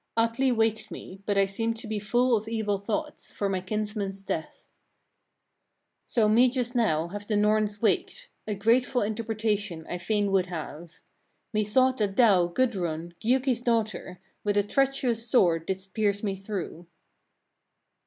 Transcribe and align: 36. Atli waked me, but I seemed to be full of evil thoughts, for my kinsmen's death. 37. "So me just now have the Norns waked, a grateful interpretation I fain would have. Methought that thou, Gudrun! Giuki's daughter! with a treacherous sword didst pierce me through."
36. 0.17 0.31
Atli 0.35 0.51
waked 0.51 0.89
me, 0.89 1.21
but 1.27 1.37
I 1.37 1.45
seemed 1.45 1.75
to 1.75 1.85
be 1.87 1.99
full 1.99 2.35
of 2.35 2.47
evil 2.47 2.79
thoughts, 2.79 3.31
for 3.31 3.47
my 3.47 3.61
kinsmen's 3.61 4.23
death. 4.23 4.47
37. 6.07 6.07
"So 6.07 6.27
me 6.27 6.49
just 6.49 6.73
now 6.73 7.09
have 7.09 7.27
the 7.27 7.35
Norns 7.35 7.83
waked, 7.83 8.27
a 8.47 8.55
grateful 8.55 9.03
interpretation 9.03 9.85
I 9.87 9.99
fain 9.99 10.31
would 10.31 10.47
have. 10.47 11.01
Methought 11.53 11.99
that 11.99 12.15
thou, 12.15 12.47
Gudrun! 12.47 13.13
Giuki's 13.19 13.61
daughter! 13.61 14.19
with 14.43 14.57
a 14.57 14.63
treacherous 14.63 15.29
sword 15.29 15.67
didst 15.67 15.93
pierce 15.93 16.23
me 16.23 16.35
through." 16.35 16.87